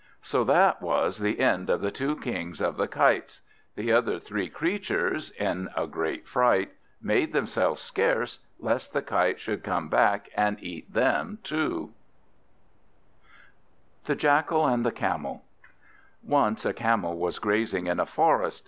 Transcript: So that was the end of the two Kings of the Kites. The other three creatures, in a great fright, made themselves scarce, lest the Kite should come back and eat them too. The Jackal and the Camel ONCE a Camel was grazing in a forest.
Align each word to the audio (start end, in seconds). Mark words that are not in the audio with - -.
So 0.23 0.43
that 0.45 0.81
was 0.81 1.19
the 1.19 1.39
end 1.39 1.69
of 1.69 1.79
the 1.81 1.91
two 1.91 2.15
Kings 2.19 2.59
of 2.59 2.75
the 2.75 2.87
Kites. 2.87 3.41
The 3.75 3.91
other 3.91 4.17
three 4.17 4.49
creatures, 4.49 5.29
in 5.29 5.69
a 5.77 5.85
great 5.85 6.27
fright, 6.27 6.71
made 6.99 7.33
themselves 7.33 7.83
scarce, 7.83 8.39
lest 8.57 8.93
the 8.93 9.03
Kite 9.03 9.39
should 9.39 9.63
come 9.63 9.89
back 9.89 10.27
and 10.35 10.57
eat 10.59 10.91
them 10.91 11.37
too. 11.43 11.93
The 14.05 14.15
Jackal 14.15 14.65
and 14.65 14.83
the 14.83 14.91
Camel 14.91 15.43
ONCE 16.27 16.65
a 16.65 16.73
Camel 16.73 17.15
was 17.19 17.37
grazing 17.37 17.85
in 17.85 17.99
a 17.99 18.07
forest. 18.07 18.59